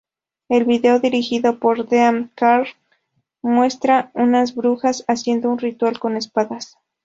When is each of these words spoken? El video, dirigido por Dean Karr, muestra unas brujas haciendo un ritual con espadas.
El 0.49 0.65
video, 0.65 0.97
dirigido 0.99 1.59
por 1.59 1.87
Dean 1.87 2.31
Karr, 2.33 2.69
muestra 3.43 4.09
unas 4.15 4.55
brujas 4.55 5.03
haciendo 5.07 5.51
un 5.51 5.59
ritual 5.59 5.99
con 5.99 6.17
espadas. 6.17 6.79